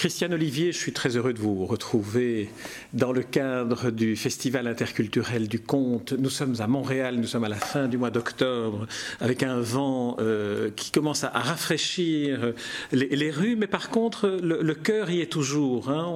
[0.00, 2.48] Christiane Olivier, je suis très heureux de vous retrouver
[2.94, 6.14] dans le cadre du Festival interculturel du conte.
[6.14, 8.86] Nous sommes à Montréal, nous sommes à la fin du mois d'octobre,
[9.20, 12.54] avec un vent euh, qui commence à, rafraîchir
[12.92, 15.90] les, rues, mais par contre, le, cœur y est toujours.
[15.90, 16.10] Hein.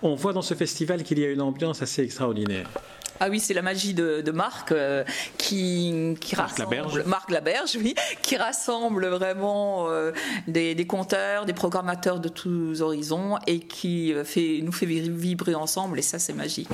[0.00, 2.70] on voit dans ce festival qu'il y a une ambiance assez extraordinaire.
[3.20, 5.04] Ah oui, c'est la magie de, Marc euh,
[5.38, 7.02] qui, qui Marc rassemble Laberge.
[7.06, 10.12] Marc Laberge, oui, qui rassemble vraiment euh,
[10.46, 15.54] des, des conteurs, des programmateurs de tous horizons et qui euh, fait, nous fait vibrer
[15.54, 15.98] ensemble.
[15.98, 16.68] Et ça, c'est magique.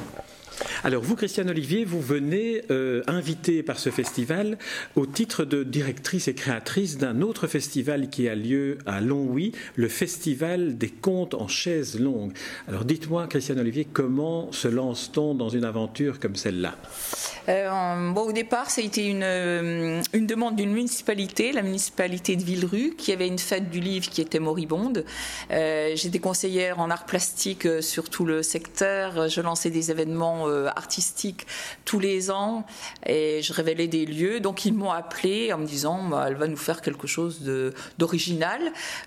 [0.85, 4.59] Alors vous, Christiane Olivier, vous venez euh, invité par ce festival
[4.97, 9.89] au titre de directrice et créatrice d'un autre festival qui a lieu à Longwy, le
[9.89, 12.33] Festival des contes en chaise longue.
[12.69, 16.75] Alors dites-moi, Christiane Olivier, comment se lance-t-on dans une aventure comme celle-là?
[17.49, 23.13] Euh, Au départ, été une, euh, une demande d'une municipalité, la municipalité de Villerue, qui
[23.13, 25.05] avait une fête du livre qui était moribonde.
[25.51, 29.29] J'étais conseillère en art plastique sur tout le secteur.
[29.29, 31.47] Je lançais des événements euh, artistique
[31.85, 32.65] tous les ans
[33.07, 34.41] et je révélais des lieux.
[34.41, 37.41] Donc ils m'ont appelé en me disant bah, elle va nous faire quelque chose
[37.99, 38.61] d'original.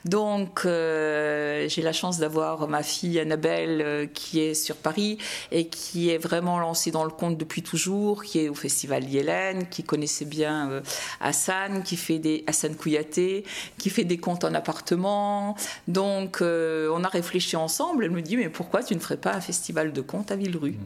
[0.05, 5.17] Donc euh, j'ai la chance d'avoir ma fille Annabelle euh, qui est sur Paris
[5.51, 9.67] et qui est vraiment lancée dans le conte depuis toujours, qui est au festival Yélène,
[9.67, 10.81] qui connaissait bien
[11.21, 13.43] Hassan, qui fait des Hassan Kouyaté,
[13.77, 15.55] qui fait des contes en appartement.
[15.87, 18.05] Donc on a réfléchi ensemble.
[18.05, 20.77] Elle me dit mais pourquoi tu ne ferais pas un festival de contes à Villerue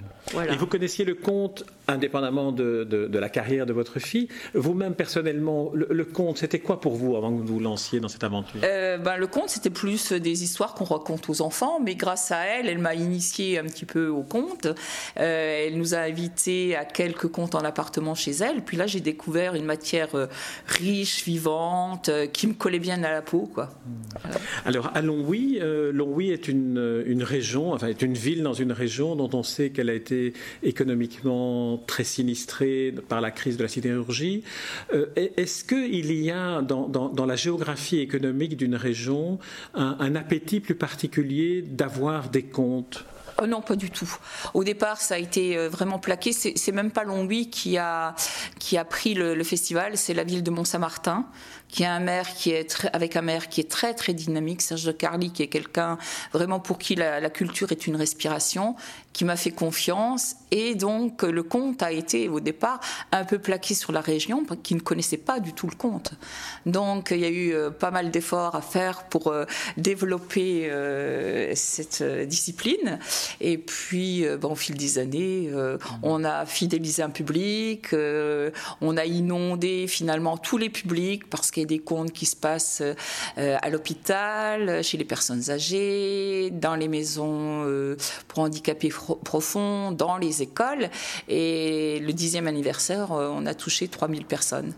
[0.52, 4.28] et vous connaissiez le conte indépendamment de, de, la carrière de votre fille.
[4.54, 8.24] Vous-même, personnellement, le, conte, c'était quoi pour vous avant que vous vous lanciez dans cette
[8.24, 8.62] aventure?
[8.64, 12.46] Euh, ben, Le conte, c'était plus des histoires qu'on raconte aux enfants, mais grâce à
[12.46, 14.68] elle, elle m'a initié un petit peu au conte.
[15.20, 18.62] Euh, elle nous a invités à quelques contes en appartement chez elle.
[18.64, 20.28] Puis là, j'ai découvert une matière euh,
[20.68, 23.50] riche, vivante, qui me collait bien à la peau.
[23.54, 23.70] Quoi.
[24.66, 29.16] Alors, à Longwy, Longwy est une, une région, enfin, est une ville dans une région
[29.16, 30.34] dont on sait qu'elle a été
[30.64, 34.44] économiquement très sinistré par la crise de la sidérurgie.
[34.94, 39.40] Euh, est-ce qu'il y a dans, la géographie économique d'une région
[39.74, 43.06] un, appétit plus particulier d'avoir des comptes?
[43.42, 44.18] Oh non, pas du tout.
[44.54, 46.34] Au départ, ça a été euh, vraiment plaqué.
[46.34, 48.14] C'est même pas Longwy qui a,
[48.60, 51.26] qui a pris le festival, c'est la ville de Mont-Saint-Martin
[51.70, 54.62] qui a un maire qui est très, avec un maire qui est très très dynamique,
[54.62, 55.98] Serge de Carly, qui est quelqu'un
[56.34, 58.76] vraiment pour qui la, culture est une respiration,
[59.14, 62.80] qui m'a fait confiance et donc le conte a été au départ
[63.12, 66.14] un peu plaqué sur la région qui ne connaissait pas du tout le conte.
[66.66, 69.46] Donc il y a eu euh, pas mal d'efforts à faire pour euh,
[69.78, 73.00] développer euh, cette discipline
[73.42, 75.52] et puis bon, au fil des années
[76.02, 81.80] on a fidélisé un public, on a inondé finalement tous les publics parce que des
[81.80, 87.96] contes qui se passent euh, à l'hôpital, chez les personnes âgées, dans les maisons euh,
[88.28, 88.92] pour handicapés
[89.24, 90.90] profonds, dans les écoles.
[91.28, 94.74] Et le dixième anniversaire, euh, on a touché 3000 personnes.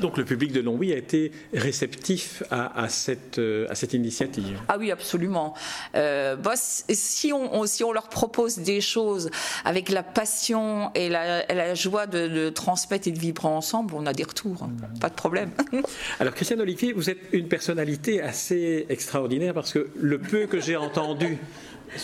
[0.00, 4.60] Donc le public de Longwy a été réceptif à, cette, euh, à cette, initiative.
[4.68, 5.54] Ah oui, absolument.
[5.94, 9.30] Euh, bah, si, on, si, on, leur propose des choses
[9.64, 14.24] avec la passion et la, joie de, transmettre et de vibrer ensemble, on a des
[14.24, 14.98] retours, mmh.
[15.00, 15.50] pas de problème.
[16.20, 20.76] Alors Christiane Olivier, vous êtes une personnalité assez extraordinaire parce que le peu que j'ai
[20.76, 21.38] entendu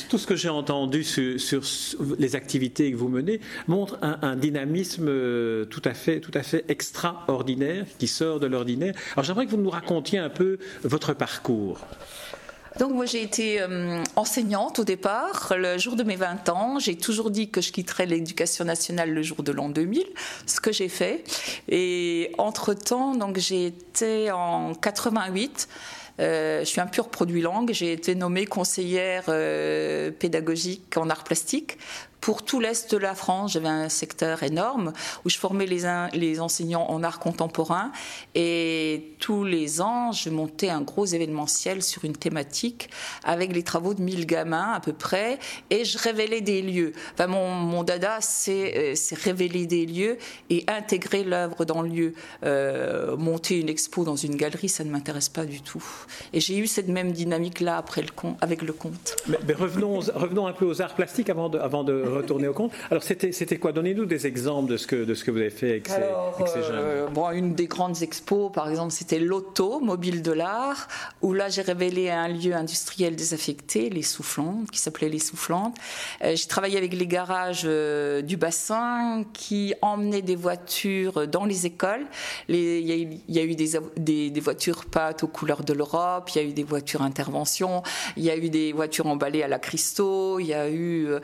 [0.08, 1.62] tout ce que j'ai entendu sur,
[2.18, 6.20] les activités que vous menez montre un, dynamisme euh, tout à, fait,
[6.68, 8.94] extraordinaire qui sort de l'ordinaire.
[9.12, 11.78] Alors j'aimerais que vous nous racontiez un peu votre parcours.
[12.78, 15.52] Donc moi j'ai été euh, enseignante au départ.
[15.56, 19.22] Le jour de mes 20 ans, j'ai toujours dit que je quitterais l'éducation nationale le
[19.22, 20.04] jour de l'an 2000,
[20.46, 21.22] ce que j'ai fait.
[21.68, 25.68] Et entre-temps, donc j'ai été en 88
[26.20, 27.72] euh, je suis un pur produit langue.
[27.72, 31.78] J'ai été nommée conseillère euh, pédagogique en art plastique
[32.24, 34.94] pour tout l'Est de la France, j'avais un secteur énorme
[35.26, 37.92] où je formais les, enseignants en art contemporain
[38.34, 42.88] et tous les ans, je montais un gros événementiel sur une thématique
[43.24, 45.38] avec les travaux de 1000 gamins à peu près
[45.68, 46.94] et je révélais des lieux.
[47.12, 50.16] Enfin, mon, dada, c'est euh, révéler des lieux
[50.48, 52.14] et intégrer l'œuvre dans le lieu.
[52.42, 55.84] Euh, monter une expo dans une galerie, ça ne m'intéresse pas du tout.
[56.32, 57.84] Et j'ai eu cette même dynamique-là
[58.40, 59.16] avec le conte.
[59.26, 62.72] Mais, revenons, un peu aux arts plastiques avant de retourner au conte.
[62.90, 63.72] Alors, c'était quoi?
[63.72, 66.76] Donnez-nous des exemples de ce, que, de ce que vous avez fait avec, ces, jeunes.
[66.76, 70.88] Euh, bon, une des grandes expos, par exemple, c'était l'auto, mobile de l'art,
[71.22, 75.76] où là, j'ai révélé un lieu industriel désaffecté, les Soufflantes, qui s'appelait les Soufflantes.
[76.22, 81.66] Euh, j'ai travaillé avec les garages euh, du bassin qui emmenaient des voitures dans les
[81.66, 82.06] écoles.
[82.48, 86.44] Il y, a eu des, des, des voitures peintes aux couleurs de l'Europe, il y
[86.44, 87.82] a eu des voitures intervention,
[88.16, 91.06] il y a eu des voitures emballées à la Christo, il y a eu.
[91.06, 91.20] Euh,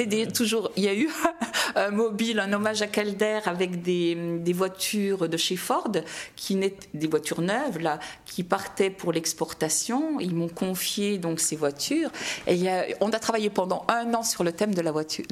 [0.00, 0.70] c'était toujours.
[0.76, 1.10] Il y a eu
[1.76, 5.92] un mobile, un hommage à Calder avec des, des voitures de chez Ford,
[6.36, 6.58] qui
[6.94, 10.18] des voitures neuves, là, qui partaient pour l'exportation.
[10.20, 12.10] Ils m'ont confié donc ces voitures.
[12.46, 14.90] Et il y a, on a travaillé pendant un an sur le thème de la
[14.90, 15.24] voiture,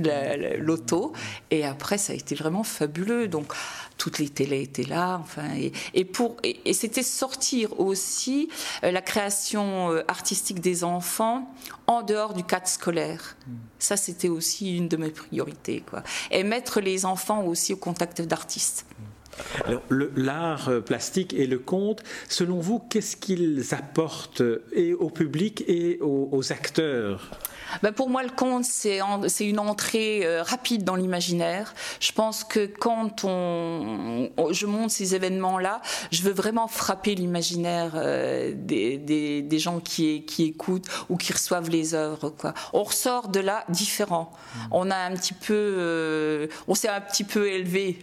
[0.58, 1.12] l'auto.
[1.50, 3.28] Et après, ça a été vraiment fabuleux.
[3.28, 3.52] Donc,
[3.98, 5.18] toutes les télés étaient là.
[5.20, 5.48] Enfin,
[5.94, 8.48] et, pour et, c'était sortir aussi
[8.84, 11.52] euh, la création euh, artistique des enfants
[11.86, 13.36] en dehors du cadre scolaire.
[13.46, 13.56] Hmm.
[13.78, 16.02] Ça, c'était aussi une de mes priorités, quoi.
[16.30, 18.86] Et mettre les enfants aussi au contact d'artistes.
[19.64, 19.82] Alors,
[20.16, 24.42] l'art euh, plastique et le conte, selon vous, qu'est-ce qu'ils apportent
[24.72, 27.30] et au public et aux acteurs?
[27.82, 29.00] Ben Pour moi, le conte, c'est
[29.40, 31.74] une entrée euh, rapide dans l'imaginaire.
[32.00, 38.52] Je pense que quand on, je monte ces événements-là, je veux vraiment frapper l'imaginaire euh,
[38.54, 42.30] des, des, des, gens qui, qui écoutent ou qui reçoivent les œuvres.
[42.30, 42.54] Quoi.
[42.72, 44.32] On ressort de là différent.
[44.32, 44.58] Mmh.
[44.70, 47.98] On a un petit peu, euh, on s'est un petit peu élevé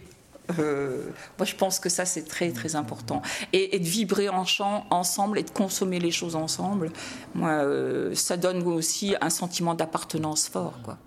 [0.58, 1.02] euh,
[1.38, 3.22] moi, je pense que ça, c'est très, très important.
[3.52, 6.90] Et, de vibrer en chant ensemble et de consommer les choses ensemble,
[7.34, 10.74] moi, euh, ça donne aussi un sentiment d'appartenance fort.
[10.84, 10.98] Quoi.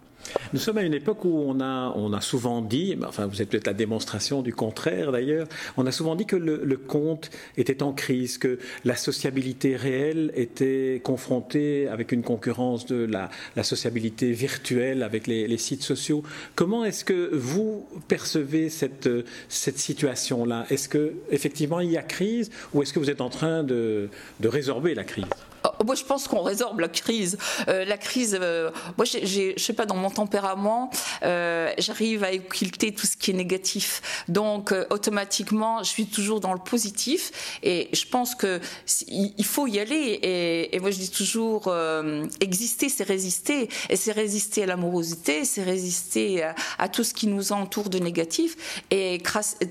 [0.54, 3.50] Nous sommes à une époque où on a, on a souvent dit, enfin vous êtes
[3.50, 7.94] peut-être la démonstration du contraire d'ailleurs, on a souvent dit que le, conte était en
[7.94, 13.30] crise, que la sociabilité réelle était confrontée avec une concurrence de la,
[13.64, 16.24] sociabilité virtuelle avec les, sites sociaux.
[16.56, 19.10] Comment est-ce que vous percevez cette,
[19.50, 20.66] cette situation-là?
[20.70, 24.10] Est-ce que effectivement il y a crise ou est-ce que vous êtes en train de,
[24.40, 25.26] de résorber la crise?
[25.64, 27.38] Oh, moi, je pense qu'on résorbe la crise.
[27.68, 30.90] Euh, la crise, euh, moi, je sais pas, dans mon tempérament,
[31.24, 34.02] euh, j'arrive à occulter tout ce qui est négatif.
[34.28, 37.60] Donc, automatiquement, je suis toujours dans le positif.
[37.64, 38.60] Et je pense que
[39.08, 40.68] il faut y aller.
[40.72, 41.74] Et, moi, je dis toujours,
[42.40, 43.70] exister, c'est résister.
[43.90, 46.44] Et c'est résister à l'amorosité, c'est résister
[46.78, 48.84] à, tout ce qui nous entoure de négatif.
[48.92, 49.22] Et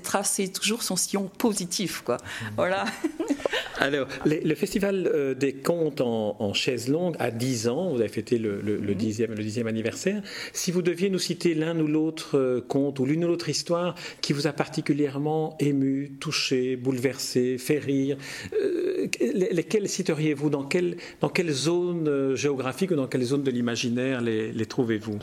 [0.03, 2.17] tracer toujours son sillon positif, quoi.
[2.55, 2.85] Voilà.
[3.79, 8.59] Alors, le festival des contes en, chaise longue à 10 ans, vous avez fêté le,
[8.61, 9.35] le, le, 10e, mhm.
[9.35, 10.21] le 10 anniversaire.
[10.53, 13.95] Si vous deviez nous citer l'un ou l'autre euh, conte ou l'une ou l'autre histoire
[14.21, 18.17] qui vous a particulièrement ému, touché, bouleversé, fait rire,
[18.61, 19.07] euh,
[19.51, 20.49] lesquels citeriez-vous?
[20.49, 24.65] Dans quelle, dans quelle zone euh, géographique ou dans quelle zone de l'imaginaire les, les
[24.65, 25.19] trouvez-vous?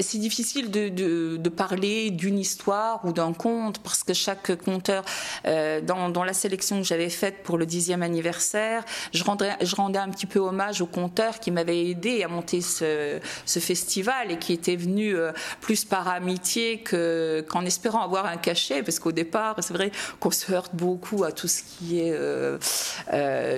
[0.00, 5.04] C'est difficile de, parler d'une histoire ou d'un conte parce que chaque conteur,
[5.46, 9.98] euh, dans, la sélection que j'avais faite pour le dixième anniversaire, je rendais, je rendais
[9.98, 14.52] un petit peu hommage aux conteurs qui m'avaient aidé à monter ce, festival et qui
[14.52, 19.74] étaient venus euh, plus par amitié qu'en espérant avoir un cachet parce qu'au départ, c'est
[19.74, 22.58] vrai qu'on se heurte beaucoup à tout ce qui est euh,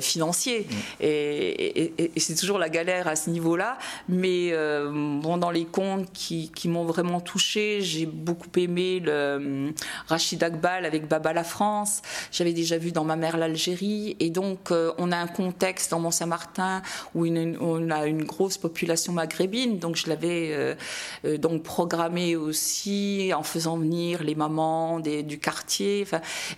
[0.00, 0.74] financier mm.
[1.00, 3.78] et, et c'est toujours la galère à ce niveau-là.
[4.08, 4.52] Mais
[4.90, 7.80] bon, dans les contes qui, m'ont vraiment touchée.
[7.80, 9.70] J'ai beaucoup aimé le euh,
[10.06, 12.02] Rachid Akbal avec Baba la France.
[12.30, 14.16] J'avais déjà vu dans Ma mère l'Algérie.
[14.20, 16.82] Et donc, euh, on a un contexte dans Mont-Saint-Martin
[17.14, 19.78] où on a une grosse population maghrébine.
[19.78, 26.06] Donc, je l'avais euh, donc programmé aussi en faisant venir les mamans du quartier.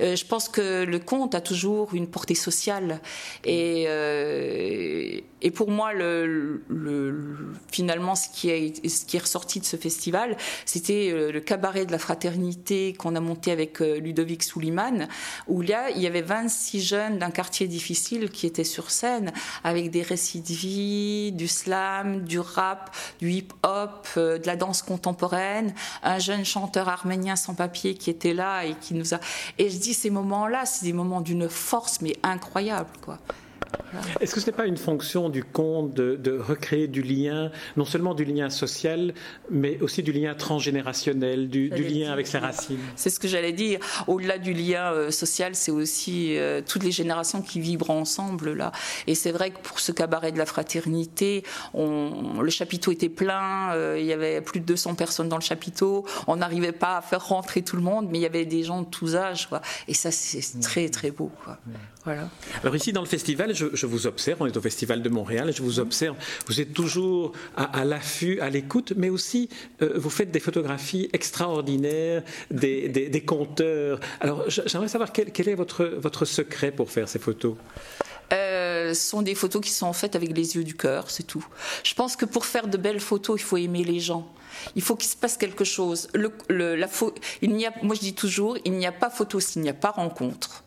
[0.01, 3.01] Je pense que le conte a toujours une portée sociale.
[3.45, 3.87] Et,
[5.45, 6.63] et pour moi, le,
[7.71, 11.85] finalement, ce qui, est, ce qui est ressorti de ce festival, c'était euh, le cabaret
[11.85, 15.07] de la fraternité qu'on a monté avec euh, Ludovic Souliman,
[15.47, 19.33] où là, il y avait 26 jeunes d'un quartier difficile qui étaient sur scène
[19.65, 24.81] avec des récits de vie, du slam, du rap, du hip-hop, euh, de la danse
[24.81, 29.21] contemporaine, un jeune chanteur arménien sans papier qui était là et qui nous a...
[29.59, 33.19] Et je dis, ces moments-là, c'est des moments d'une force, mais incroyable, quoi.
[34.21, 38.15] Est-ce que ce n'est pas une fonction du conte de, recréer du lien, non seulement
[38.15, 39.15] du lien social,
[39.51, 42.79] mais aussi du lien transgénérationnel, du, lien avec ses racines?
[42.97, 43.81] C'est ce que j'allais dire.
[44.07, 48.73] Au-delà du lien euh, social, c'est aussi euh, toutes les générations qui vibrent ensemble là.
[49.07, 53.73] Et c'est vrai que pour ce cabaret de la fraternité, on, le chapiteau était plein,
[53.73, 56.05] euh, il y avait plus de 200 personnes dans le chapiteau.
[56.27, 58.83] On n'arrivait pas à faire rentrer tout le monde, mais il y avait des gens
[58.83, 59.49] de tous âges.
[59.49, 59.61] Quoi.
[59.89, 61.31] Et ça, c'est très très beau.
[61.45, 61.59] Quoi.
[62.05, 62.29] Voilà.
[62.63, 65.53] Alors ici, dans le festival, je je, vous observe, on est au Festival de Montréal,
[65.55, 66.17] je vous observe,
[66.47, 69.49] vous êtes toujours à, l'affût, à l'écoute, mais aussi
[69.83, 74.01] euh, vous faites des photographies extraordinaires, des, des, compteurs.
[74.21, 77.57] Alors j'aimerais savoir quel, est votre, secret pour faire ces photos?
[78.33, 81.47] Euh, ce sont des photos qui sont faites avec les yeux du cœur, c'est tout.
[81.83, 84.33] Je pense que pour faire de belles photos, il faut aimer les gens.
[84.77, 86.09] Il faut qu'il se passe quelque chose.
[86.15, 90.65] Moi, je dis toujours, il n'y a pas photo s'il n'y a pas rencontre.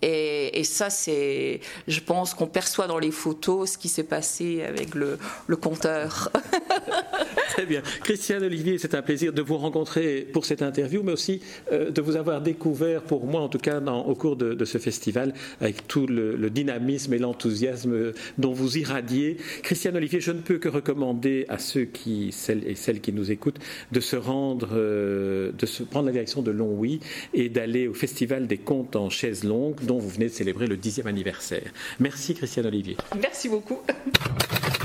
[0.00, 4.94] Et, ça, c'est, je pense qu'on perçoit dans les photos ce qui s'est passé avec
[4.94, 6.30] le, le compteur.
[7.52, 7.82] Très bien.
[8.02, 12.00] Christiane Olivier, c'est un plaisir de vous rencontrer pour cette interview, mais aussi euh, de
[12.00, 16.06] vous avoir découvert, pour moi en tout cas, au cours de, ce festival, avec tout
[16.06, 19.36] le, dynamisme et l'enthousiasme dont vous irradiez.
[19.62, 23.30] Christiane Olivier, je ne peux que recommander à ceux qui, celles et celles qui nous
[23.30, 23.58] écoutent,
[23.90, 27.00] de se rendre, euh, de se prendre la direction de Longwy
[27.34, 30.76] et d'aller au Festival des contes en chaise longue dont vous venez de célébrer le
[30.76, 31.70] dixième anniversaire.
[32.00, 32.96] Merci Christiane Olivier.
[33.20, 33.78] Merci beaucoup.